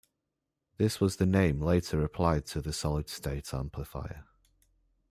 [0.77, 4.23] This was the name later applied to the solid-state amplifier.